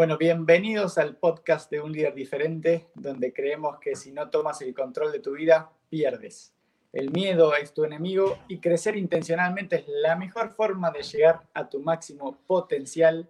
[0.00, 4.72] Bueno, bienvenidos al podcast de Un Líder Diferente, donde creemos que si no tomas el
[4.72, 6.54] control de tu vida, pierdes.
[6.90, 11.68] El miedo es tu enemigo y crecer intencionalmente es la mejor forma de llegar a
[11.68, 13.28] tu máximo potencial.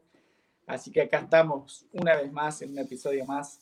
[0.69, 3.59] Así que acá estamos una vez más en un episodio más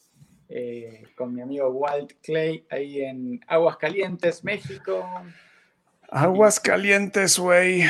[0.50, 5.02] eh, con mi amigo Walt Clay ahí en Aguascalientes, México.
[6.10, 7.84] Aguascalientes, güey.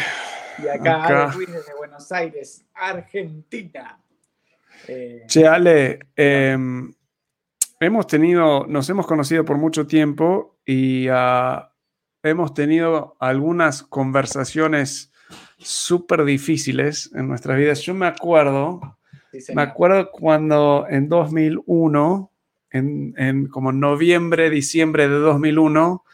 [0.59, 4.01] Y acá, Luis desde Buenos Aires, Argentina.
[4.87, 6.93] Eh, che, Ale, em,
[7.81, 11.73] hemos tenido, nos hemos conocido por mucho tiempo y ah,
[12.23, 15.13] hemos tenido algunas conversaciones
[15.59, 17.81] súper difíciles en nuestras vidas.
[17.83, 18.99] Yo me acuerdo,
[19.55, 22.31] me acuerdo cuando en 2001,
[22.71, 26.05] en, en, como noviembre, diciembre de 2001,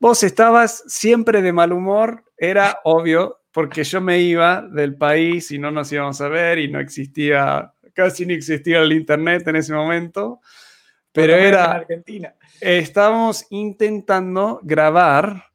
[0.00, 5.58] vos estabas siempre de mal humor, era obvio, porque yo me iba del país y
[5.58, 9.72] no nos íbamos a ver y no existía, casi ni existía el internet en ese
[9.72, 10.40] momento,
[11.10, 11.64] pero era...
[11.64, 12.34] En Argentina.
[12.60, 15.46] Estábamos intentando grabar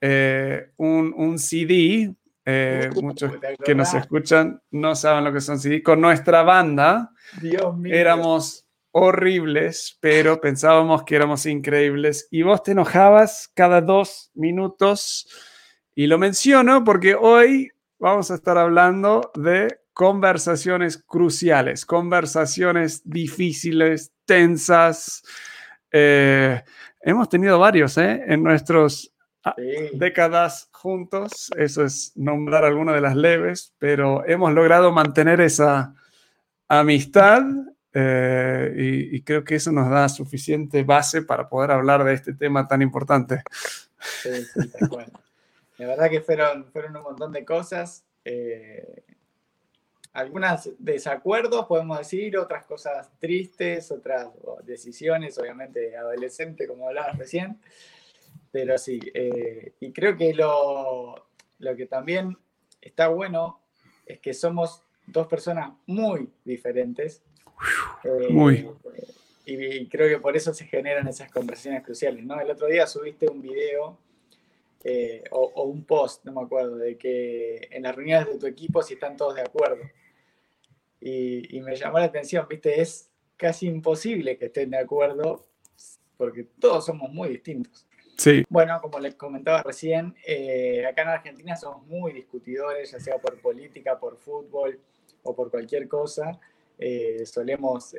[0.00, 2.14] eh, un, CD,
[2.46, 7.12] eh, muchos que nos escuchan no saben lo que son CD, con nuestra banda.
[7.42, 7.94] Dios mío.
[7.94, 15.28] Éramos horribles, pero pensábamos que éramos increíbles y vos te enojabas cada dos minutos
[15.94, 25.22] y lo menciono porque hoy vamos a estar hablando de conversaciones cruciales, conversaciones difíciles, tensas.
[25.92, 26.62] Eh,
[27.00, 28.24] hemos tenido varios ¿eh?
[28.26, 29.12] en nuestras
[29.44, 29.54] ah,
[29.92, 31.50] décadas juntos.
[31.56, 35.94] Eso es nombrar alguna de las leves, pero hemos logrado mantener esa
[36.66, 37.42] amistad
[37.92, 42.34] eh, y, y, creo que eso nos da suficiente base para poder hablar de este
[42.34, 43.44] tema tan importante.
[44.00, 44.70] Sí, sí,
[45.78, 48.04] la verdad que fueron, fueron un montón de cosas.
[48.24, 49.02] Eh,
[50.12, 54.28] algunas desacuerdos, podemos decir, otras cosas tristes, otras
[54.62, 57.60] decisiones, obviamente adolescente, como hablabas recién.
[58.52, 61.26] Pero sí, eh, y creo que lo,
[61.58, 62.38] lo que también
[62.80, 63.60] está bueno
[64.06, 67.22] es que somos dos personas muy diferentes.
[68.04, 68.68] Eh, muy.
[69.44, 72.40] y, creo que por eso se generan esas conversaciones cruciales, ¿no?
[72.40, 73.98] El otro día subiste un video
[74.86, 78.82] eh, o, un post, no me acuerdo, de que en las reuniones de tu equipo
[78.82, 79.82] si están todos de acuerdo.
[81.00, 85.46] Y, me llamó la atención, viste, es casi imposible que estén de acuerdo
[86.16, 87.86] porque todos somos muy distintos.
[88.16, 88.44] Sí.
[88.48, 93.40] Bueno, como les comentaba recién, eh, acá en Argentina somos muy discutidores, ya sea por
[93.40, 94.78] política, por fútbol
[95.22, 96.38] o por cualquier cosa.
[96.78, 97.96] Eh, solemos,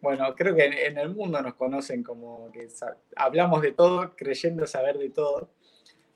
[0.00, 2.68] bueno, creo que en, el mundo nos conocen como que
[3.16, 5.48] hablamos de todo creyendo saber de todo.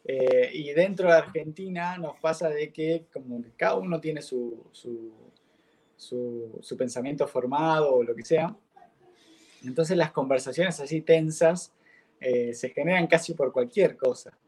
[0.09, 4.65] Eh, y dentro de Argentina nos pasa de que como que cada uno tiene su,
[4.71, 5.13] su,
[5.97, 8.55] su, pensamiento formado o lo que sea.
[9.65, 11.73] Entonces las conversaciones así tensas
[12.21, 14.39] eh, se generan casi por cualquier cosa.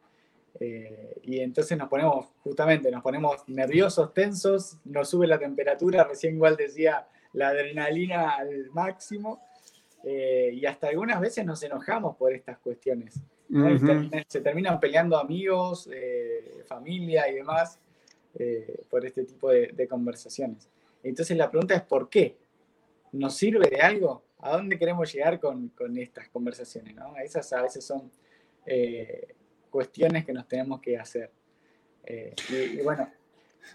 [0.61, 6.37] Eh, y entonces nos ponemos, justamente, nos ponemos nerviosos, tensos, nos sube la temperatura, recién
[6.37, 9.43] igual decía la adrenalina al máximo,
[10.05, 13.21] y hasta algunas veces nos enojamos por estas cuestiones
[14.29, 17.79] se, terminan peleando amigos, eh, familia y demás
[18.39, 20.69] eh, por este tipo de, conversaciones.
[21.03, 22.37] Entonces la pregunta es ¿por qué?
[23.13, 24.23] ¿Nos sirve de algo?
[24.41, 26.95] ¿A dónde queremos llegar con, estas conversaciones?
[26.95, 27.17] ¿no?
[27.17, 28.11] Esas a veces son
[28.67, 29.35] eh,
[29.71, 31.31] cuestiones que nos tenemos que hacer.
[32.51, 33.11] Y, bueno.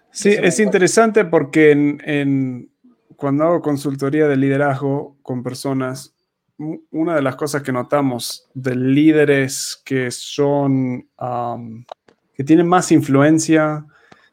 [0.10, 2.72] Sí, es interesante porque en,
[3.16, 6.16] cuando hago consultoría de liderazgo con personas,
[6.58, 11.10] una de las cosas que notamos de líderes que son,
[12.34, 13.86] que tienen más influencia,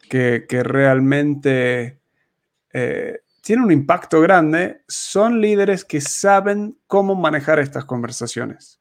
[0.09, 2.01] que, realmente
[2.73, 8.81] eh, tienen un impacto grande, son líderes que saben cómo manejar estas conversaciones.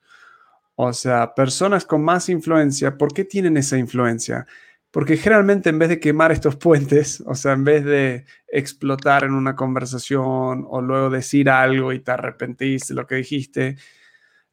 [0.76, 4.48] O sea, personas con más influencia, ¿por qué tienen esa influencia?
[4.92, 9.34] Porque generalmente en vez de quemar estos puentes, o sea, en vez de explotar en
[9.34, 13.78] una conversación o luego decir algo y te arrepentís de lo que dijiste,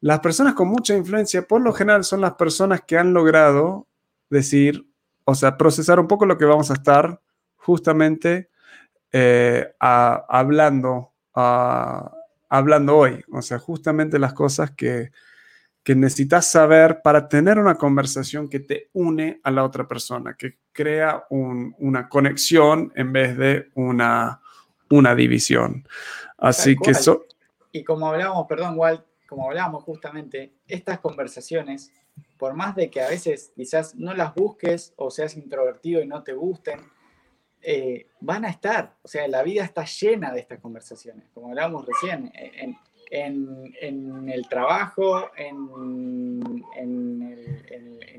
[0.01, 3.89] las personas con mucha influencia por lo general son las personas que han logrado
[4.29, 4.87] decir,
[5.25, 7.21] o sea, procesar un poco lo que vamos a estar
[7.57, 8.51] justamente
[9.13, 13.25] eh, hablando, hablando hoy.
[13.33, 15.11] O sea, justamente las cosas que,
[15.87, 20.57] que necesitas saber para tener una conversación que te une a la otra persona, que
[20.73, 24.41] crea una conexión en vez de una,
[24.91, 25.87] una división.
[26.39, 27.27] Así que eso...
[27.71, 31.93] Y como hablábamos, perdón, Walt, como hablábamos justamente, estas conversaciones,
[32.37, 36.25] por más de que a veces quizás no las busques o seas introvertido y no
[36.25, 36.81] te gusten,
[37.63, 38.97] eh, van a estar.
[39.03, 42.77] O sea, la vida está llena de estas conversaciones, como hablábamos recién, en,
[43.11, 46.65] el trabajo, en,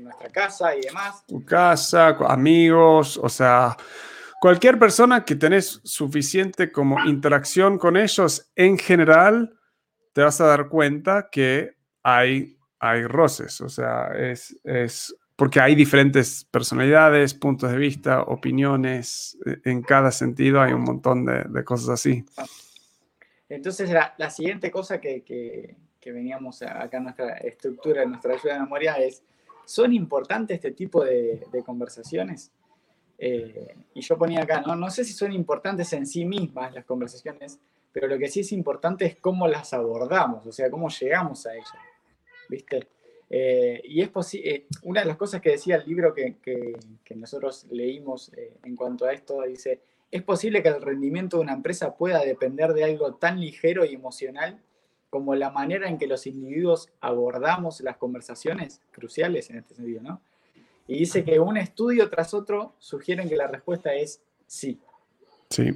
[0.02, 1.24] nuestra casa y demás.
[1.26, 3.76] Tu casa, amigos, o sea,
[4.40, 9.54] cualquier persona que tenés suficiente como interacción con ellos en general,
[10.14, 15.76] te vas a dar cuenta que hay, hay roces, o sea, es, es porque hay
[15.76, 21.90] diferentes personalidades, puntos de vista, opiniones, eh, en cada sentido hay un montón de, cosas
[21.90, 22.24] así.
[23.48, 25.76] Entonces, la, siguiente cosa que, que,
[26.10, 29.22] veníamos acá nuestra estructura, en nuestra ayuda de memoria, es,
[29.66, 32.50] ¿son importantes este tipo de, conversaciones?
[33.18, 34.74] Eh, y yo ponía acá, ¿no?
[34.74, 37.58] no sé si son importantes en sí mismas las conversaciones,
[37.92, 41.54] pero lo que sí es importante es cómo las abordamos, o sea, cómo llegamos a
[41.54, 41.72] ellas,
[42.48, 42.88] ¿viste?
[43.30, 47.66] Eh, y es eh, una de las cosas que decía el libro que, que, nosotros
[47.70, 51.96] leímos eh, en cuanto a esto, dice, es posible que el rendimiento de una empresa
[51.96, 54.58] pueda depender de algo tan ligero y emocional
[55.10, 60.20] como la manera en que los individuos abordamos las conversaciones cruciales en este sentido, ¿no?
[60.86, 64.80] Y dice que un estudio tras otro sugieren que la respuesta es sí.
[65.50, 65.72] Sí.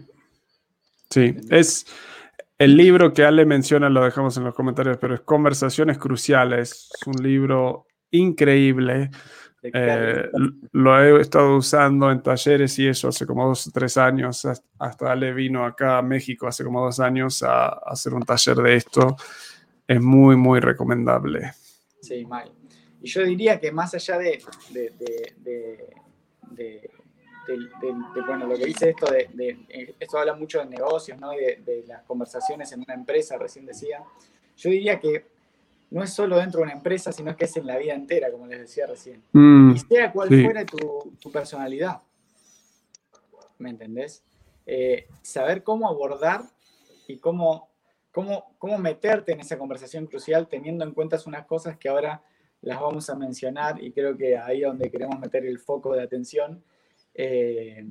[1.11, 1.87] Sí, es,
[2.59, 6.91] el libro que Ale menciona lo dejamos en los comentarios, pero es Conversaciones Cruciales.
[6.95, 9.11] Es un libro increíble.
[9.63, 10.29] Eh,
[10.73, 14.47] lo he estado usando en talleres y eso hace como dos o tres años.
[14.79, 18.75] Hasta Ale vino acá a México hace como dos años a, hacer un taller de
[18.77, 19.17] esto.
[19.87, 21.53] Es muy, muy recomendable.
[22.01, 22.53] Sí, Mike.
[23.03, 24.41] Y yo diría que más allá de
[28.27, 31.31] bueno, lo que dice esto de, esto habla mucho de negocios, ¿no?
[31.31, 34.03] de, de, las conversaciones en una empresa, recién decía.
[34.57, 35.32] Yo diría que
[35.93, 38.47] no es solo dentro de una empresa, sino que es en la vida entera, como
[38.47, 39.23] les decía recién.
[39.33, 42.01] Mm, y sea cual fuera tu, tu, personalidad.
[43.59, 44.25] ¿Me entendés?
[44.65, 46.45] Eh, saber cómo abordar
[47.07, 47.69] y cómo,
[48.11, 52.23] cómo, cómo meterte en esa conversación crucial teniendo en cuenta unas cosas que ahora
[52.63, 56.03] las vamos a mencionar y creo que ahí es donde queremos meter el foco de
[56.03, 56.63] atención
[57.15, 57.85] eh,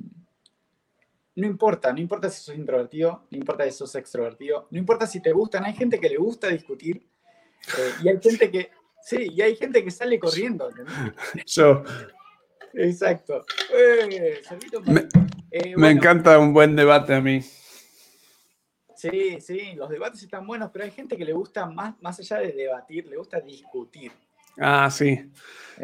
[1.35, 5.21] no importa, no importa si sos introvertido, no importa si sos extrovertido, no importa si
[5.21, 7.07] te gustan, hay gente que le gusta discutir
[7.77, 8.71] eh, y hay gente que,
[9.01, 10.69] sí, y hay gente que sale corriendo.
[11.45, 11.83] Yo.
[12.73, 13.45] Exacto.
[13.73, 14.41] Eh,
[15.75, 17.41] me, encanta un buen debate a mí.
[18.95, 22.37] Sí, sí, los debates están buenos, pero hay gente que le gusta más, más allá
[22.37, 24.11] de debatir, le gusta discutir.
[24.59, 25.31] Ah, sí.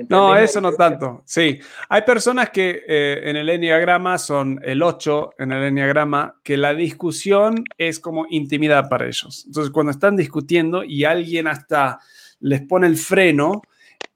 [0.10, 1.24] No, eso no tanto.
[1.25, 1.60] Sí,
[1.90, 6.74] hay personas que eh, en el enneagrama son el 8 en el enneagrama, que la
[6.74, 9.44] discusión es como intimidad para ellos.
[9.48, 12.00] Entonces, cuando están discutiendo y alguien hasta
[12.40, 13.62] les pone el freno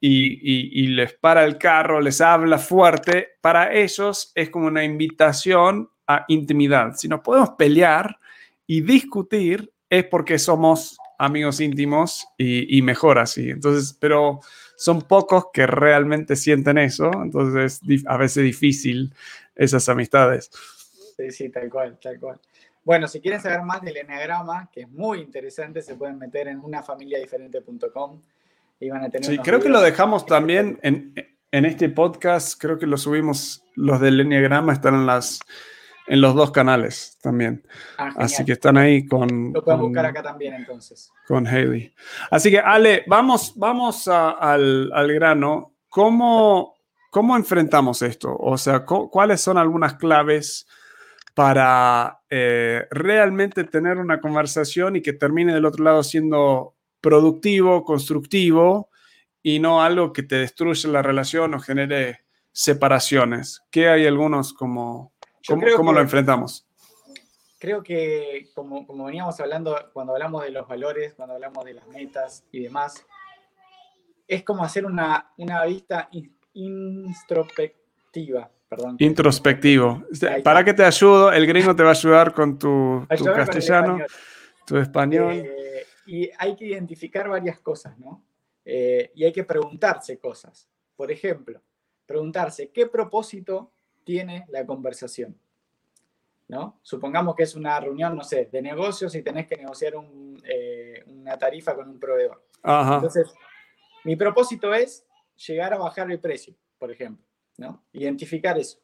[0.00, 6.24] y, les para el carro, les habla fuerte, para ellos es como una invitación a
[6.28, 6.94] intimidad.
[6.96, 8.18] Si nos podemos pelear
[8.66, 13.50] y discutir, es porque somos amigos íntimos y, y mejor así.
[13.50, 14.40] Entonces, pero
[14.76, 19.14] son pocos que realmente sienten eso, entonces es a veces difícil
[19.54, 20.50] esas amistades.
[21.16, 22.40] Sí, sí, tal cual, tal cual.
[22.84, 26.58] Bueno, si quieren saber más del Enneagrama, que es muy interesante, se pueden meter en
[26.58, 28.20] unafamiliadiferente.com
[28.80, 29.30] y van a tener...
[29.30, 31.14] Sí, creo que lo dejamos también en,
[31.52, 35.38] en, este podcast, creo que lo subimos, los del Enneagrama están en las
[36.12, 37.66] en los dos canales también.
[37.96, 39.50] Ah, Así que están ahí con.
[39.50, 41.10] Lo pueden buscar acá también entonces.
[41.26, 41.94] Con Haley.
[42.30, 45.72] Así que, Ale, vamos, vamos al, al, grano.
[45.88, 46.74] ¿Cómo,
[47.10, 48.36] ¿Cómo enfrentamos esto?
[48.38, 50.66] O sea, ¿cuáles son algunas claves
[51.32, 58.90] para eh, realmente tener una conversación y que termine del otro lado siendo productivo, constructivo
[59.42, 63.62] y no algo que te destruya la relación o genere separaciones?
[63.70, 65.11] ¿Qué hay algunos como
[65.46, 66.66] ¿Cómo, lo enfrentamos?
[67.58, 71.86] Creo que, como, como, veníamos hablando, cuando hablamos de los valores, cuando hablamos de las
[71.88, 73.04] metas y demás,
[74.26, 76.08] es como hacer una, una vista
[76.54, 78.50] introspectiva.
[78.68, 78.96] Perdón.
[79.00, 80.04] Introspectivo.
[80.42, 83.98] Para que te ayudo, el gringo te va a ayudar con tu, tu castellano,
[84.66, 85.34] tu español.
[85.34, 88.24] Eh, y hay que identificar varias cosas, ¿no?
[88.64, 90.70] Eh, y hay que preguntarse cosas.
[90.96, 91.60] Por ejemplo,
[92.06, 93.72] preguntarse qué propósito
[94.04, 95.36] tiene la conversación.
[96.52, 96.78] ¿no?
[96.82, 99.94] Supongamos que es una reunión, no sé, de negocios y tenés que negociar
[100.44, 102.44] eh, una tarifa con un proveedor.
[102.62, 103.32] Entonces,
[104.04, 105.06] mi propósito es
[105.46, 107.24] llegar a bajar el precio, por ejemplo,
[107.56, 107.82] ¿no?
[107.92, 108.78] Identificar eso.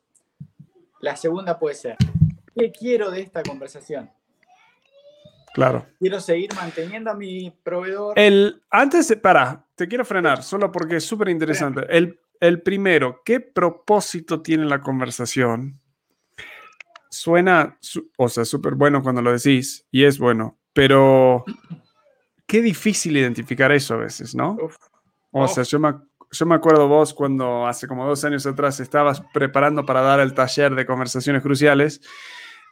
[1.01, 1.97] La segunda puede ser,
[2.57, 4.11] ¿qué quiero de esta conversación?
[5.53, 5.87] Claro.
[5.99, 8.19] Quiero seguir manteniendo a mi proveedor.
[8.19, 11.83] El, antes, para, te quiero frenar, solo porque es súper interesante.
[11.91, 15.81] El el primero, ¿qué propósito tiene la conversación?
[17.11, 17.79] suena,
[18.17, 21.45] o sea, súper bueno cuando lo decís, y es bueno, pero
[22.47, 24.57] qué difícil identificar eso a veces, ¿no?
[25.31, 25.95] O sea, yo me,
[26.31, 30.35] yo me acuerdo vos cuando hace como dos años atrás estabas preparando para dar el
[30.35, 32.01] taller de conversaciones cruciales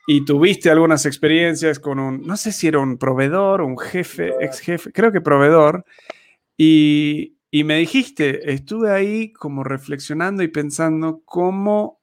[0.06, 4.60] y tuviste algunas experiencias con un, no sé si era un proveedor, un jefe, ex
[4.60, 5.84] jefe, creo que proveedor,
[6.56, 12.00] y, y me dijiste, estuve ahí como reflexionando y pensando cómo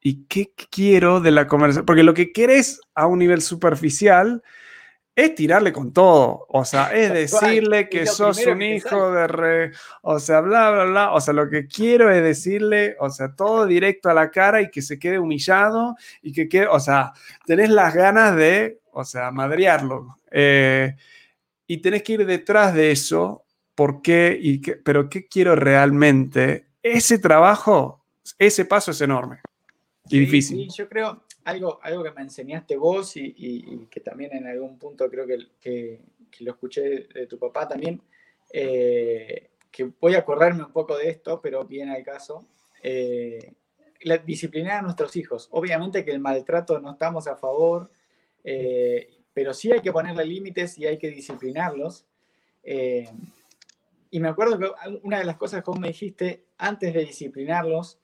[0.00, 4.42] y qué quiero de la conversación, porque lo que querés a un nivel superficial
[5.16, 9.72] es tirarle con todo, o sea, es decirle que sos un hijo de re,
[10.02, 13.64] o sea, bla, bla, bla, o sea, lo que quiero es decirle, o sea, todo
[13.64, 17.14] directo a la cara y que se quede humillado y que quede, o sea,
[17.46, 20.18] tenés las ganas de, o sea, madrearlo.
[20.30, 20.94] Eh,
[21.66, 23.45] y tenés que ir detrás de eso,
[23.76, 24.36] ¿por qué?
[24.40, 26.66] Y qué, pero ¿qué quiero realmente?
[26.82, 28.04] Ese trabajo,
[28.38, 29.40] ese paso es enorme
[30.08, 30.58] y difícil.
[30.58, 35.08] Sí, yo creo, algo, algo que me enseñaste vos y, que también en algún punto
[35.08, 36.00] creo que, que,
[36.40, 38.02] lo escuché de tu papá también,
[38.52, 42.46] eh, que voy a acordarme un poco de esto, pero viene al caso.
[42.82, 43.54] Eh,
[44.02, 45.48] la, disciplinar a nuestros hijos.
[45.52, 47.90] Obviamente que el maltrato no estamos a favor,
[48.44, 52.04] eh, pero sí hay que ponerle límites y hay que disciplinarlos.
[54.10, 54.70] Y me acuerdo que
[55.02, 57.98] una de las cosas que vos me dijiste antes de disciplinarlos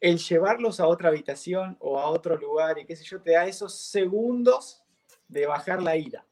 [0.00, 3.46] el llevarlos a otra habitación o a otro lugar y qué sé yo, te da
[3.46, 4.82] esos segundos
[5.26, 6.24] de bajar la ira.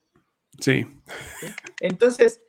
[0.60, 0.86] Sí.
[1.80, 2.40] Entonces,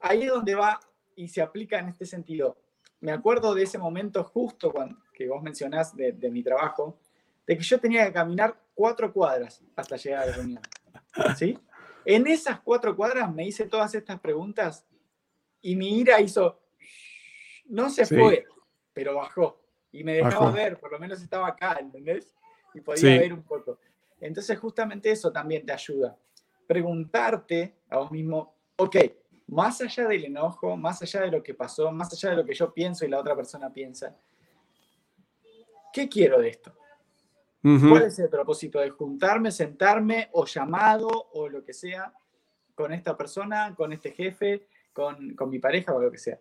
[0.00, 0.78] ahí es donde va
[1.16, 2.58] y se aplica en este sentido.
[3.00, 6.98] Me acuerdo de ese momento justo cuando, que vos mencionás de, mi trabajo,
[7.46, 10.62] de que yo tenía que caminar cuatro cuadras hasta llegar a la reunión.
[11.36, 11.58] ¿Sí?
[12.04, 14.86] En esas cuatro cuadras me hice todas estas preguntas
[15.62, 16.60] y mi ira hizo,
[17.66, 18.46] no se fue,
[18.92, 19.60] pero bajó
[19.92, 22.34] y me dejaba ver, por lo menos estaba acá, ¿entendés?
[22.74, 23.78] Y podía ver un poco.
[24.20, 26.16] Entonces justamente eso también te ayuda.
[26.66, 28.96] Preguntarte a vos mismo, ok,
[29.48, 32.54] más allá del enojo, más allá de lo que pasó, más allá de lo que
[32.54, 34.16] yo pienso y la otra persona piensa,
[35.92, 36.72] ¿qué quiero de esto?
[37.62, 42.12] ¿Cuál es el propósito de juntarme, sentarme o llamado o lo que sea
[42.74, 44.66] con esta persona, con este jefe,
[45.00, 46.38] con, con mi pareja o lo que sea?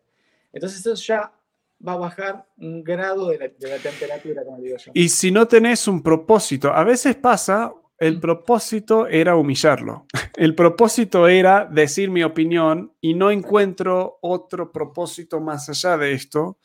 [0.52, 1.32] Entonces eso ya
[1.86, 4.92] va a bajar un grado de la, temperatura, como digo yo.
[4.94, 10.06] Y si no tenés un propósito, a veces pasa, el propósito era humillarlo.
[10.36, 16.58] El propósito era decir mi opinión y no encuentro otro propósito más allá de esto.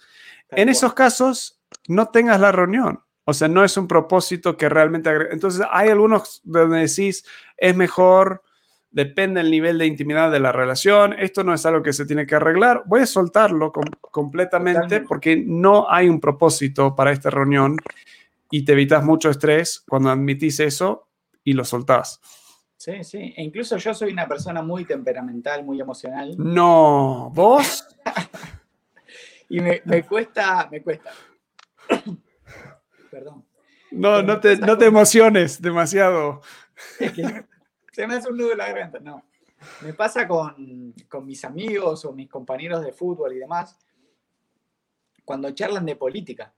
[0.50, 3.00] en esos casos, no tengas la reunión.
[3.24, 5.10] O sea, no es un propósito que realmente...
[5.32, 7.24] Entonces, hay algunos donde decís,
[7.56, 8.43] es mejor
[8.94, 12.26] depende del nivel de intimidad de la relación, esto no es algo que se tiene
[12.26, 17.76] que arreglar, voy a soltarlo completamente porque no hay un propósito para esta reunión
[18.52, 21.08] y te evitas mucho estrés cuando admitís eso
[21.42, 22.20] y lo soltás.
[22.76, 26.36] Sí, sí, e incluso yo soy una persona muy temperamental, muy emocional.
[26.38, 27.84] No, ¿vos?
[29.48, 31.10] y me, cuesta, me cuesta.
[33.10, 33.44] Perdón.
[33.90, 36.42] No, no te, no te emociones demasiado
[37.94, 38.98] se me hace un nudo en la garganta.
[38.98, 39.24] No.
[39.82, 43.78] Me pasa con, mis amigos o mis compañeros de fútbol y demás,
[45.24, 46.52] cuando charlan de política.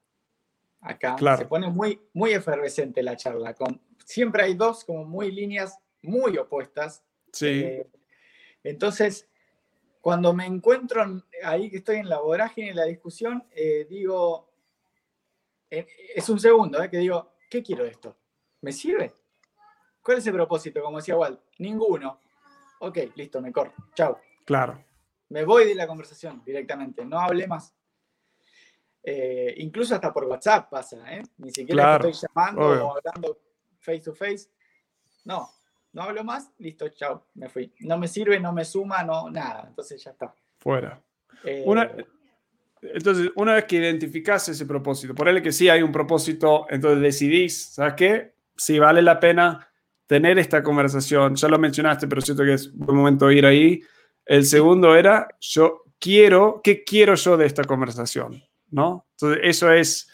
[0.81, 3.55] Acá se pone muy, muy efervescente la charla.
[3.55, 7.05] Con, siempre hay dos como muy líneas muy opuestas.
[7.33, 7.47] Sí.
[7.47, 7.87] Eh,
[8.64, 9.28] entonces,
[10.00, 14.49] cuando me encuentro ahí que estoy en la vorágine, en la discusión, eh, digo,
[15.71, 18.16] eh, es un segundo, que digo, ¿qué quiero de esto?
[18.61, 19.12] ¿Me sirve?
[20.07, 20.81] ¿Cuál es el propósito?
[20.81, 22.21] Como decía Walt, ninguno.
[22.79, 23.75] Ok, listo, me corro.
[23.93, 24.21] Chao.
[24.45, 24.81] Claro.
[25.31, 27.75] Me voy de la conversación directamente, no hablé más.
[29.03, 31.25] Eh, incluso hasta por WhatsApp pasa, ¿eh?
[31.39, 33.41] Ni siquiera estoy llamando o hablando
[33.81, 34.49] face to face.
[35.25, 35.51] No,
[35.93, 37.75] no hablo más, listo, chao, me fui.
[37.81, 39.65] No me sirve, no me suma, no, nada.
[39.67, 40.33] Entonces ya está.
[40.61, 41.03] Fuera.
[41.43, 41.65] Eh,
[42.81, 47.01] entonces, una vez que identificas ese propósito, por él que sí hay un propósito, entonces
[47.01, 48.35] decidís, ¿sabes qué?
[48.57, 49.66] Si vale la pena
[50.07, 51.35] tener esta conversación.
[51.35, 53.83] Ya lo mencionaste, pero siento que es buen momento ir ahí.
[54.25, 58.43] El segundo era, yo quiero, ¿qué quiero yo de esta conversación?
[58.71, 59.07] ¿No?
[59.13, 60.11] Entonces, eso es,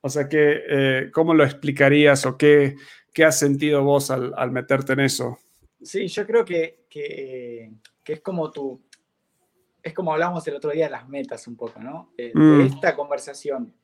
[0.00, 2.76] o sea, que, eh, ¿cómo lo explicarías o qué,
[3.12, 5.38] qué has sentido vos al, al, meterte en eso?
[5.80, 7.72] Sí, yo creo que, que,
[8.02, 8.82] que, es como tú,
[9.82, 12.12] es como hablamos el otro día de las metas un poco, ¿no?
[12.16, 12.60] Eh, de mm.
[12.62, 13.74] esta conversación,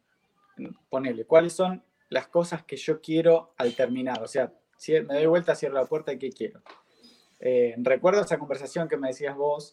[0.88, 4.22] ponele, ¿cuáles son las cosas que yo quiero al terminar?
[4.22, 4.52] O sea,
[4.86, 6.60] me doy vuelta, cierro la puerta y ¿qué quiero?
[7.40, 9.72] Eh, recuerdo esa conversación que me decías vos,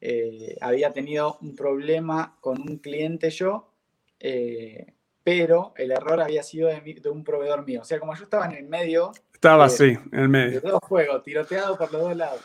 [0.00, 3.72] eh, había tenido un problema con un cliente yo,
[4.20, 7.80] eh, pero el error había sido de, un proveedor mío.
[7.82, 9.12] O sea, como yo estaba en el medio.
[9.32, 10.60] Estaba así, en el medio.
[10.60, 12.40] De todo juego, tiroteado por los dos lados.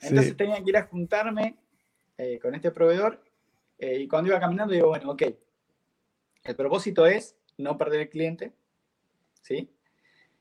[0.00, 1.56] Entonces tenía que ir a juntarme
[2.40, 3.20] con este proveedor
[3.78, 5.22] y cuando iba caminando digo, bueno, ok,
[6.44, 8.52] el propósito es no perder el cliente,
[9.42, 9.70] ¿sí?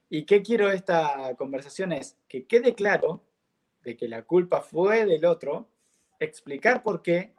[0.09, 1.91] ¿Y qué quiero de esta conversación?
[1.91, 3.23] Es que quede claro
[3.81, 5.69] de que la culpa fue del otro,
[6.19, 7.33] explicar por qué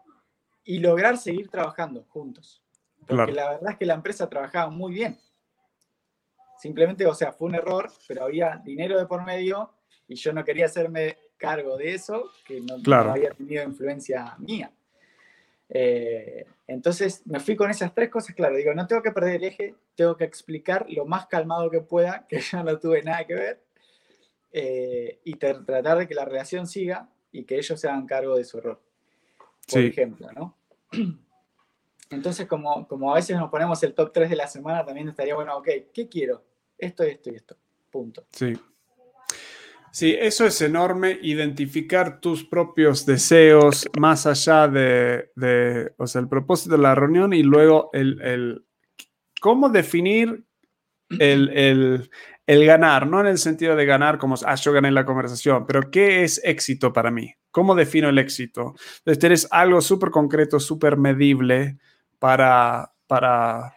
[0.65, 2.63] y lograr seguir trabajando juntos.
[3.07, 5.19] Porque la verdad es que la empresa trabajaba muy bien.
[6.59, 9.73] Simplemente, o sea, fue un error, pero había dinero de por medio
[10.07, 14.73] y yo no quería hacerme cargo de eso, que no, había tenido influencia mía.
[15.71, 19.45] Eh, entonces me fui con esas tres cosas, claro, digo, no tengo que perder el
[19.45, 23.35] eje, tengo que explicar lo más calmado que pueda, que yo no tuve nada que
[23.35, 23.61] ver,
[24.53, 28.45] eh, y tratar de que la relación siga y que ellos se hagan cargo de
[28.45, 28.81] su error.
[29.71, 30.57] Por ejemplo, ¿no?
[32.11, 35.35] Entonces, como, como a veces nos ponemos el top 3 de la semana, también estaría
[35.35, 36.43] bueno, ok, ¿qué quiero?
[36.79, 37.57] Esto, esto y esto.
[37.91, 38.25] Punto.
[38.33, 38.55] Sí.
[39.93, 46.77] Sí, eso es enorme, identificar tus propios deseos más allá de, o sea, el propósito
[46.77, 48.65] de la reunión y luego el,
[49.41, 50.45] cómo definir
[51.19, 52.11] el,
[52.47, 56.23] ganar, no en el sentido de ganar como, ah, yo gané la conversación, pero ¿qué
[56.23, 57.35] es éxito para mí?
[57.51, 58.75] ¿Cómo defino el éxito?
[58.99, 61.79] Entonces, tienes algo súper concreto, súper medible
[62.19, 63.75] para, para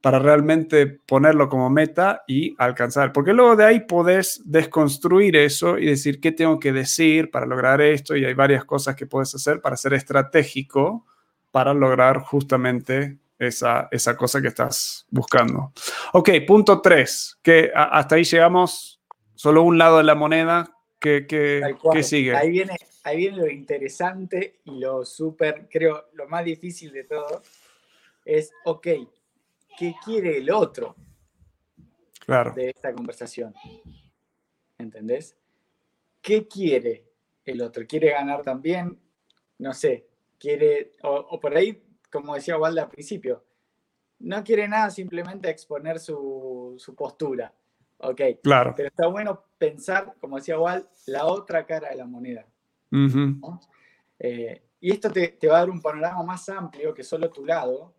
[0.00, 3.12] para realmente ponerlo como meta y alcanzar.
[3.12, 7.80] Porque luego de ahí podés desconstruir eso y decir qué tengo que decir para lograr
[7.80, 11.04] esto y hay varias cosas que puedes hacer para ser estratégico
[11.50, 15.72] para lograr justamente esa, esa cosa que estás buscando.
[16.12, 19.00] Ok, punto tres, que hasta ahí llegamos,
[19.34, 22.36] solo un lado de la moneda, que, que, sigue?
[22.36, 27.42] Ahí viene, ahí viene lo interesante y lo súper, creo, lo más difícil de todo,
[28.24, 28.88] es, ok,
[29.78, 30.96] qué quiere el otro
[32.26, 32.52] claro.
[32.52, 33.54] de esta conversación.
[34.76, 35.36] ¿Entendés?
[36.20, 37.06] ¿Qué quiere
[37.44, 37.86] el otro?
[37.86, 38.98] ¿Quiere ganar también?
[39.58, 43.44] No sé, quiere, o, por ahí, como decía Walda al principio,
[44.20, 47.54] no quiere nada, simplemente exponer su, postura.
[47.98, 48.74] Ok, claro.
[48.76, 52.46] Pero está bueno pensar, como decía Wal, la otra cara de la moneda.
[54.18, 57.44] Eh, y esto te, te, va a dar un panorama más amplio que solo tu
[57.44, 57.94] lado,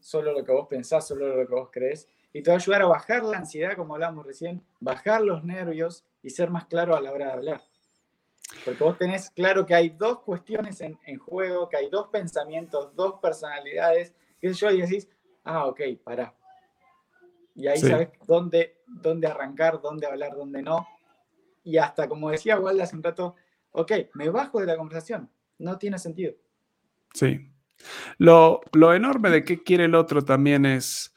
[0.00, 2.08] Solo lo que vos pensás, solo lo que vos crees.
[2.32, 6.04] Y te va a ayudar a bajar la ansiedad, como hablábamos recién, bajar los nervios
[6.22, 7.62] y ser más claro a la hora de hablar.
[8.64, 13.20] Porque vos tenés claro que hay dos cuestiones en, juego, que hay dos pensamientos, dos
[13.20, 15.08] personalidades, que yo, y decís,
[15.44, 16.34] ah, ok, pará.
[17.54, 20.86] Y ahí sabes dónde, dónde arrancar, dónde hablar, dónde no.
[21.64, 23.34] Y hasta, como decía Walda hace un rato,
[23.72, 25.28] ok, me bajo de la conversación.
[25.58, 26.34] No tiene sentido.
[27.12, 27.50] Sí,
[28.18, 28.60] lo,
[28.94, 31.14] enorme de qué quiere el otro también es,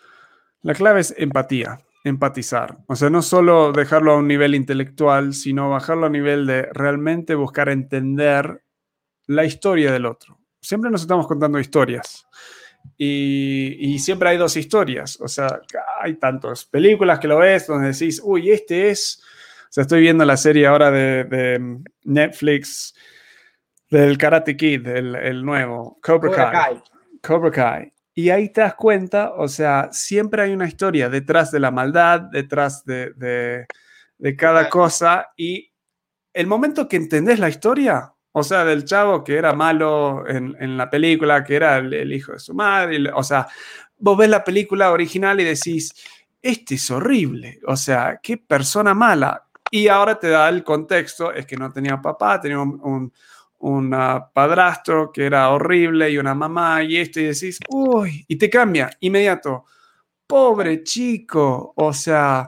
[0.61, 2.77] la clave es empatía, empatizar.
[2.87, 7.35] O sea, no solo dejarlo a un nivel intelectual, sino bajarlo a nivel de realmente
[7.35, 8.63] buscar entender
[9.27, 10.39] la historia del otro.
[10.61, 12.27] Siempre nos estamos contando historias.
[12.97, 15.19] Y, siempre hay dos historias.
[15.21, 15.61] O sea,
[16.01, 19.23] hay tantas películas que lo ves donde decís, uy, este es.
[19.63, 22.93] O sea, estoy viendo la serie ahora de, de Netflix
[23.91, 26.81] del Karate Kid, el, nuevo, Cobra, Kai.
[27.21, 27.93] Cobra Kai.
[28.13, 32.21] Y ahí te das cuenta, o sea, siempre hay una historia detrás de la maldad,
[32.21, 33.65] detrás de,
[34.37, 35.31] cada cosa.
[35.35, 35.73] Y
[36.33, 40.89] el momento que entendés la historia, o sea, del chavo que era malo en, la
[40.89, 43.47] película, que era el, hijo de su madre, o sea,
[43.97, 45.93] vos ves la película original y decís,
[46.41, 49.47] este es horrible, o sea, qué persona mala.
[49.69, 53.11] Y ahora te da el contexto, es que no tenía papá, tenía un un
[54.33, 58.89] padrastro que era horrible y una mamá y esto y decís, uy, y te cambia
[58.99, 59.65] inmediato.
[60.27, 62.47] Pobre chico, o sea,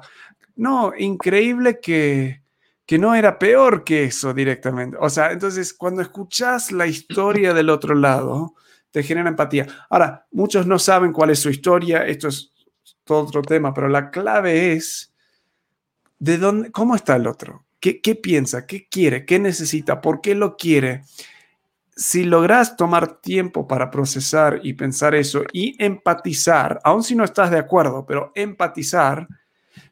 [0.55, 2.43] no, increíble que,
[2.85, 4.97] que no era peor que eso directamente.
[4.99, 8.55] O sea, entonces cuando escuchas la historia del otro lado,
[8.91, 9.67] te genera empatía.
[9.89, 12.53] Ahora, muchos no saben cuál es su historia, esto es
[13.03, 15.13] todo otro tema, pero la clave es
[16.19, 18.65] de dónde, cómo está el otro, ¿Qué, piensa?
[18.65, 19.25] ¿Qué quiere?
[19.25, 19.99] ¿Qué necesita?
[19.99, 21.03] ¿Por qué lo quiere?
[21.93, 27.51] Si logras tomar tiempo para procesar y pensar eso y empatizar, aun si no estás
[27.51, 29.27] de acuerdo, pero empatizar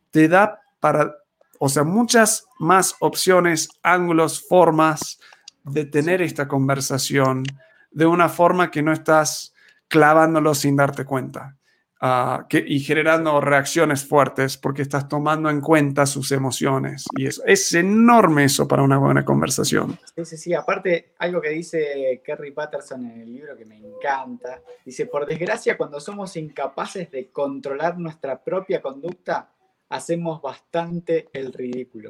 [0.09, 1.15] te da para,
[1.59, 5.19] o sea, muchas más opciones, ángulos, formas
[5.65, 7.43] de tener esta conversación
[7.91, 9.53] de una forma que no estás
[9.89, 11.57] clavándolo sin darte cuenta.
[12.03, 17.05] Ah, y generando reacciones fuertes porque estás tomando en cuenta sus emociones.
[17.15, 19.99] Y eso, es enorme eso para una buena conversación.
[20.15, 20.53] Sí, sí, sí.
[20.55, 25.77] Aparte, algo que dice Kerry Patterson en el libro que me encanta, dice, por desgracia,
[25.77, 29.51] cuando somos incapaces de controlar nuestra propia conducta,
[29.89, 32.09] hacemos bastante el ridículo.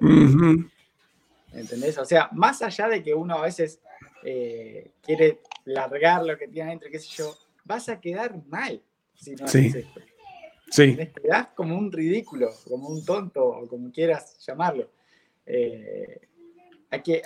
[1.51, 1.97] ¿Entendés?
[1.97, 3.81] O sea, más allá de que uno a veces
[4.23, 8.81] eh, quiere largar lo que tiene adentro, qué sé yo, vas a quedar mal
[9.21, 9.71] si no sí.
[9.73, 10.01] esto.
[10.71, 10.95] Sí.
[10.95, 14.89] Te das como un ridículo, como un tonto, o como quieras llamarlo.
[15.45, 16.27] Eh,
[16.89, 17.21] hay que,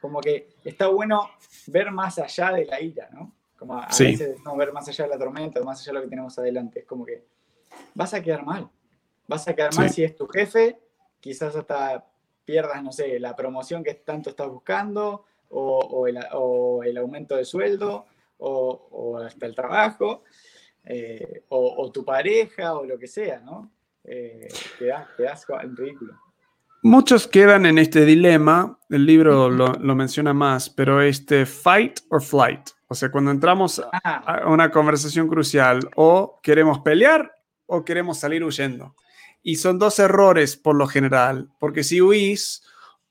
[0.00, 1.30] como que está bueno
[1.68, 3.34] ver más allá de la ira, ¿no?
[3.56, 6.10] Como a, veces no ver más allá de la tormenta, más allá de lo que
[6.10, 6.80] tenemos adelante.
[6.80, 7.24] Es como que
[7.94, 8.68] vas a quedar mal.
[9.28, 10.80] Vas a quedar mal si es tu jefe,
[11.20, 12.06] quizás hasta
[12.44, 17.44] pierdas, no sé, la promoción que tanto estás buscando, o, el, o el, aumento de
[17.44, 18.06] sueldo,
[18.38, 20.24] o, o hasta el trabajo.
[20.92, 23.70] Eh, o, tu pareja o lo que sea, ¿no?
[24.02, 26.14] Eh, quedas, en ridículo.
[26.82, 32.70] Muchos quedan en este dilema, el libro lo, menciona más, pero este fight or flight,
[32.88, 34.42] o sea, cuando entramos ah.
[34.42, 37.32] a una conversación crucial, o queremos pelear
[37.66, 38.96] o queremos salir huyendo.
[39.42, 42.64] Y son dos errores por lo general, porque si huís,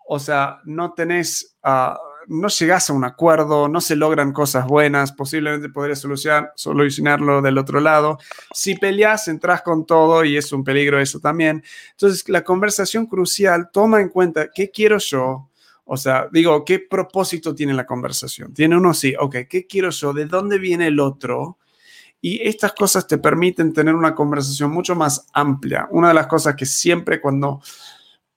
[0.06, 1.96] o sea, no tenés uh,
[2.30, 7.58] no llegas a un acuerdo, no se logran cosas buenas, posiblemente podrías solucionar, solucionarlo del
[7.58, 8.20] otro lado.
[8.54, 11.64] Si peleas, entras con todo y es un peligro eso también.
[11.92, 15.50] Entonces, la conversación crucial toma en cuenta qué quiero yo,
[15.92, 18.54] o sea, digo, ¿qué propósito tiene la conversación?
[18.54, 20.14] Tiene uno, sí, ok, ¿qué quiero yo?
[20.14, 21.58] ¿De dónde viene el otro?
[22.22, 25.88] Y estas cosas te permiten tener una conversación mucho más amplia.
[25.90, 27.62] Una de las cosas que siempre cuando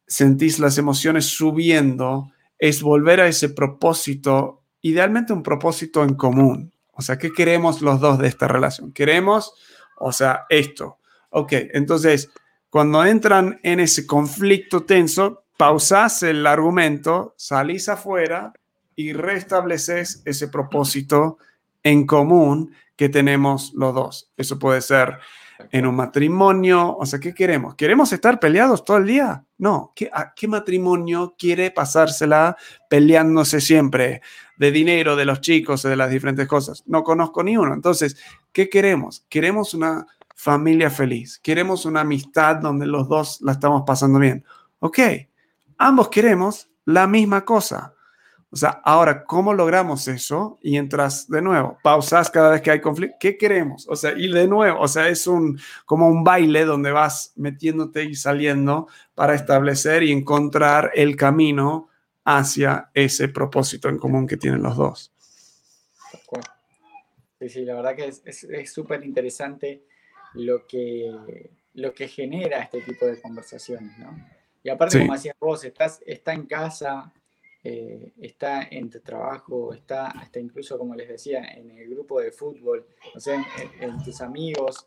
[0.06, 2.31] sentís las emociones subiendo,
[2.62, 6.72] es volver a ese propósito, idealmente un propósito en común.
[6.92, 8.92] O sea, ¿qué queremos los dos de esta relación?
[8.92, 9.52] Queremos,
[9.98, 10.98] o sea, esto.
[11.30, 12.30] Ok, entonces,
[12.70, 18.52] cuando entran en ese conflicto tenso, pausas el argumento, salís afuera
[18.94, 21.38] y restableces ese propósito
[21.82, 24.30] en común que tenemos los dos.
[24.36, 25.18] Eso puede ser
[25.70, 26.96] en un matrimonio.
[26.96, 27.74] O sea, ¿qué queremos?
[27.74, 29.44] ¿Queremos estar peleados todo el día?
[29.58, 29.92] No.
[29.94, 32.56] ¿Qué, ¿A qué matrimonio quiere pasársela
[32.88, 34.22] peleándose siempre
[34.56, 36.82] de dinero, de los chicos, de las diferentes cosas?
[36.86, 37.74] No conozco ni uno.
[37.74, 38.16] Entonces,
[38.52, 39.24] ¿qué queremos?
[39.28, 41.38] Queremos una familia feliz.
[41.38, 44.44] Queremos una amistad donde los dos la estamos pasando bien.
[44.80, 44.98] Ok,
[45.78, 47.94] ambos queremos la misma cosa.
[48.52, 50.58] O sea, ahora, ¿cómo logramos eso?
[50.60, 53.16] Y entras de nuevo, pausas cada vez que hay conflicto.
[53.18, 53.88] ¿Qué queremos?
[53.88, 58.04] O sea, y de nuevo, o sea, es un, como un baile donde vas metiéndote
[58.04, 61.88] y saliendo para establecer y encontrar el camino
[62.24, 65.12] hacia ese propósito en común que tienen los dos.
[67.40, 69.82] Sí, sí, la verdad que es súper interesante
[70.34, 71.10] lo que,
[71.74, 74.14] lo que genera este tipo de conversaciones, ¿no?
[74.62, 77.12] Y aparte, como decías vos, estás, está en casa,
[77.64, 82.32] eh, está en tu trabajo, está hasta incluso, como les decía, en el grupo de
[82.32, 83.44] fútbol, o sea,
[83.80, 84.84] en, tus amigos,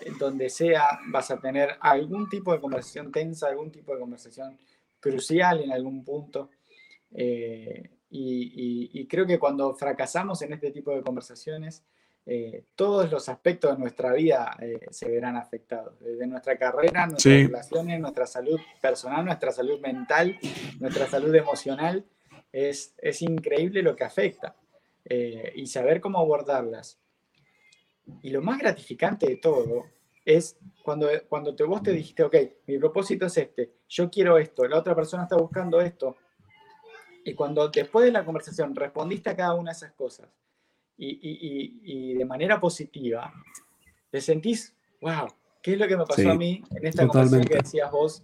[0.00, 4.58] en donde sea, vas a tener algún tipo de conversación tensa, algún tipo de conversación
[4.98, 6.50] crucial en algún punto.
[7.12, 11.84] Eh, y, creo que cuando fracasamos en este tipo de conversaciones,
[12.30, 14.54] eh, todos los aspectos de nuestra vida
[14.90, 20.38] se verán afectados, desde nuestra carrera, nuestras relaciones, nuestra salud personal, nuestra salud mental,
[20.78, 22.04] nuestra salud emocional,
[22.52, 24.54] es, es increíble lo que afecta
[25.06, 27.00] eh, y saber cómo abordarlas.
[28.20, 29.86] Y lo más gratificante de todo
[30.22, 32.36] es cuando, cuando te, vos te dijiste, ok,
[32.66, 36.16] mi propósito es este, yo quiero esto, la otra persona está buscando esto.
[37.24, 40.28] Y cuando después de la conversación respondiste a cada una de esas cosas
[40.98, 43.32] y, y, y, de manera positiva,
[44.10, 45.28] te sentís, wow,
[45.62, 48.22] ¿qué es lo que me pasó a mí en esta conversación que decías vos,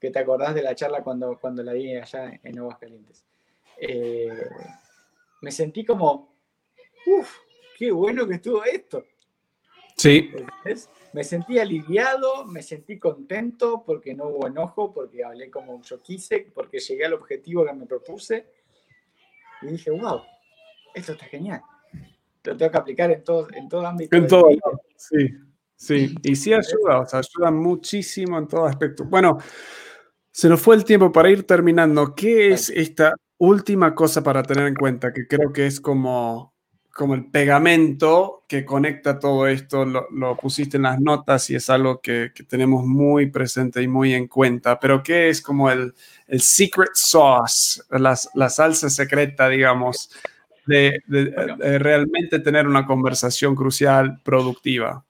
[0.00, 3.24] que te acordás de la charla cuando, cuando la di allá en Aguascalientes?
[3.76, 4.48] Eh,
[5.40, 6.32] me sentí como,
[7.06, 7.38] uff,
[7.76, 9.04] qué bueno que estuvo esto.
[9.96, 10.30] Sí.
[11.12, 16.50] Me sentí aliviado, me sentí contento porque no hubo enojo, porque hablé como yo quise,
[16.54, 18.46] porque llegué al objetivo que me propuse.
[19.60, 20.22] Y dije, wow,
[20.94, 21.62] esto está genial.
[22.44, 24.16] Lo tengo que aplicar en todo, en todo ámbito.
[24.16, 24.48] En todo,
[24.96, 25.30] sí,
[25.76, 26.14] sí.
[26.22, 29.04] Y sí ayuda, o sea, ayuda muchísimo en todo aspecto.
[29.04, 29.38] Bueno,
[30.30, 32.14] se nos fue el tiempo para ir terminando.
[32.14, 36.54] ¿Qué es esta última cosa para tener en cuenta, que creo que es como,
[36.92, 42.00] como el pegamento que conecta todo esto, lo, pusiste en las notas y es algo
[42.00, 45.92] que, tenemos muy presente y muy en cuenta, pero que es como el,
[46.28, 50.08] el secret sauce, la salsa secreta, digamos,
[50.66, 51.02] de
[51.78, 55.04] realmente tener una conversación crucial, productiva.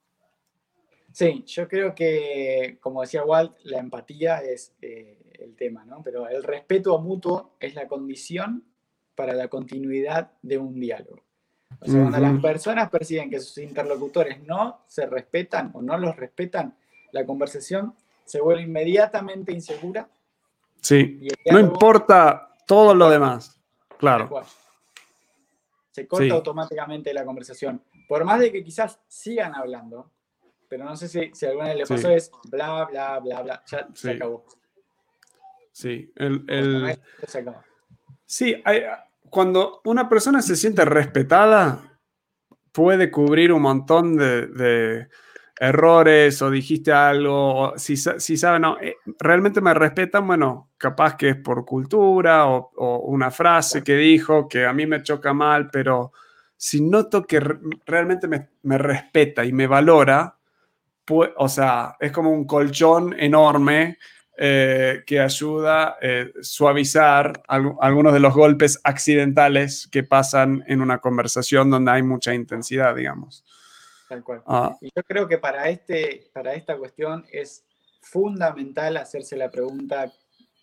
[1.13, 6.03] Sí, yo creo que, como decía Walt, la empatía es eh, el tema, ¿no?
[6.03, 8.65] Pero el respeto mutuo es la condición
[9.15, 11.23] para la continuidad de un diálogo.
[11.81, 16.17] O sea, cuando las personas perciben que sus interlocutores no se respetan o no los
[16.17, 16.75] respetan,
[17.13, 20.09] la conversación se vuelve inmediatamente insegura.
[20.81, 23.61] Sí, no importa todo lo demás,
[23.99, 24.45] claro.
[25.93, 27.83] Se corta automáticamente la conversación.
[28.09, 30.11] Por más de que quizás sigan hablando,
[30.69, 33.87] pero no sé si, si alguna vez le pasó es bla, bla, bla, bla, ya
[33.95, 34.45] se acabó.
[35.71, 37.63] Sí, el, se acabó.
[38.25, 38.63] Sí,
[39.29, 41.99] cuando una persona se siente respetada,
[42.73, 45.09] puede cubrir un montón de,
[45.63, 51.29] errores o dijiste algo, si, si sabe, no, eh, realmente me respetan, bueno, capaz que
[51.29, 55.71] es por cultura o, o, una frase que dijo que a mí me choca mal,
[55.71, 56.13] pero
[56.57, 57.41] si noto que
[57.87, 60.37] realmente me, me respeta y me valora,
[61.37, 63.99] o sea, es como un colchón enorme
[64.37, 70.99] eh, que ayuda a eh, suavizar algunos de los golpes accidentales que pasan en una
[70.99, 73.45] conversación donde hay mucha intensidad, digamos.
[74.13, 74.43] Tal cual.
[74.47, 74.77] Ah.
[74.83, 77.65] Y yo creo que para, este, para esta cuestión es
[78.03, 80.13] fundamental hacerse la pregunta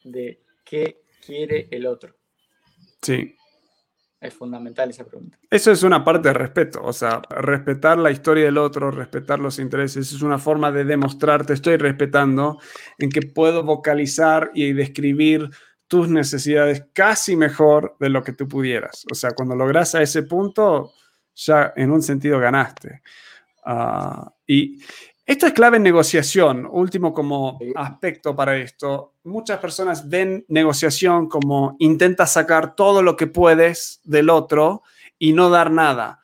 [0.03, 2.13] de qué quiere el otro.
[3.01, 3.35] Sí.
[4.21, 5.39] Es fundamental esa pregunta.
[5.49, 9.57] Eso es una parte de respeto, o sea, respetar la historia del otro, respetar los
[9.57, 12.59] intereses, es una forma de demostrarte, estoy respetando,
[12.99, 15.49] en que puedo vocalizar y describir
[15.87, 19.07] tus necesidades casi mejor de lo que tú pudieras.
[19.11, 20.93] O sea, cuando logras a ese punto,
[21.35, 23.01] ya en un sentido ganaste.
[23.63, 24.79] Ah, y
[25.25, 26.67] esto es clave en negociación.
[26.69, 29.13] Último como aspecto para esto.
[29.23, 34.81] Muchas personas ven negociación como intenta sacar todo lo que puedes del otro
[35.19, 36.19] y no dar nada.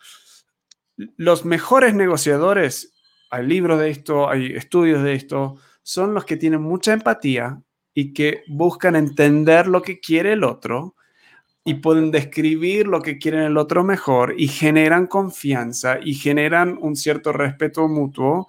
[0.96, 2.94] Los mejores negociadores,
[3.30, 7.62] hay libros de esto, hay estudios de esto, son los que tienen mucha empatía
[7.94, 10.96] y que buscan entender lo que quiere el otro
[11.66, 16.96] y pueden describir lo que quieren el otro mejor y generan confianza y generan un
[16.96, 18.48] cierto respeto mutuo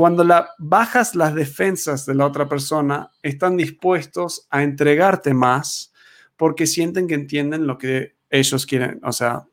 [0.00, 5.92] cuando la, bajas las defensas de la otra persona, están dispuestos a entregarte más
[6.38, 9.44] porque sienten que entienden lo que ellos quieren, o sea,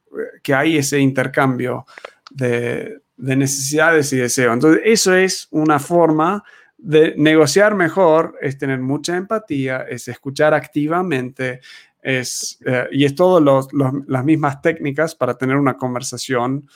[0.41, 1.85] que hay ese intercambio
[2.31, 4.53] de, necesidades y deseos.
[4.53, 6.43] Entonces, eso es una forma
[6.77, 11.59] de negociar mejor, es tener mucha empatía, es escuchar activamente,
[12.01, 13.67] es, eh, y es todas
[14.07, 16.69] las mismas técnicas para tener una conversación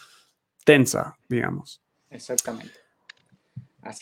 [0.64, 1.82] tensa, digamos.
[2.10, 2.82] Exactamente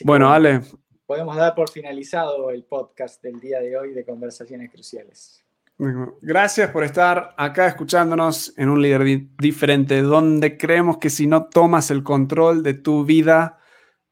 [0.03, 0.61] bueno, Ale.
[1.05, 5.43] Podemos dar por finalizado el podcast del día de hoy de Conversaciones Cruciales.
[6.21, 11.89] Gracias por estar acá escuchándonos en un líder diferente, donde creemos que si no tomas
[11.89, 13.58] el control de tu vida,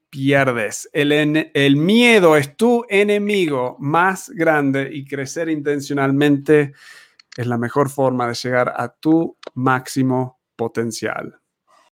[0.09, 0.89] pierdes.
[0.93, 1.11] El,
[1.53, 6.73] el miedo es tu enemigo más grande y crecer intencionalmente
[7.35, 11.39] es la mejor forma de llegar a tu máximo potencial.